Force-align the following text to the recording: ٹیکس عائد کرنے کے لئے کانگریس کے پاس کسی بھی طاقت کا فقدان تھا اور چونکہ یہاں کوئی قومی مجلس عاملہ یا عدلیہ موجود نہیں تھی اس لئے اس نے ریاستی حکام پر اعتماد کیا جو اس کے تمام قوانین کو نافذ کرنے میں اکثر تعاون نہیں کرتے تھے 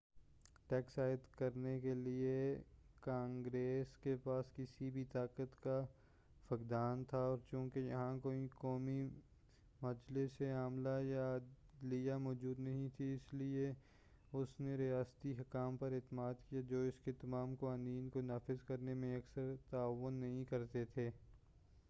ٹیکس 0.69 0.97
عائد 0.99 1.25
کرنے 1.37 1.79
کے 1.79 1.93
لئے 1.93 2.35
کانگریس 2.99 3.97
کے 3.97 4.15
پاس 4.23 4.45
کسی 4.55 4.89
بھی 4.89 5.03
طاقت 5.11 5.61
کا 5.63 5.79
فقدان 6.47 7.03
تھا 7.03 7.17
اور 7.17 7.37
چونکہ 7.51 7.79
یہاں 7.79 8.17
کوئی 8.17 8.47
قومی 8.55 9.01
مجلس 9.81 10.41
عاملہ 10.41 10.97
یا 11.03 11.25
عدلیہ 11.35 12.13
موجود 12.17 12.59
نہیں 12.59 12.87
تھی 12.97 13.13
اس 13.13 13.33
لئے 13.33 13.71
اس 14.33 14.59
نے 14.59 14.75
ریاستی 14.77 15.33
حکام 15.39 15.77
پر 15.77 15.91
اعتماد 15.91 16.49
کیا 16.49 16.61
جو 16.61 16.81
اس 16.81 16.99
کے 17.05 17.11
تمام 17.21 17.55
قوانین 17.55 18.09
کو 18.09 18.21
نافذ 18.21 18.63
کرنے 18.67 18.93
میں 18.93 19.15
اکثر 19.17 19.53
تعاون 19.69 20.13
نہیں 20.13 20.43
کرتے 20.43 20.85
تھے 20.85 21.09